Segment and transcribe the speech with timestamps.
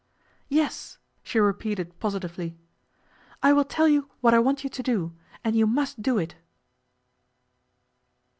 [0.49, 2.57] 'Yes,' she repeated positively.
[3.43, 6.33] 'I will tell you what I want you to do, and you must do it.